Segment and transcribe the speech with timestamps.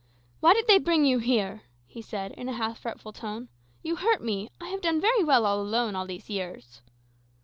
[0.39, 3.49] "Why did they bring you here?" he said, in a half fretful tone.
[3.83, 4.49] "You hurt me.
[4.59, 6.81] I have done very well alone all these years."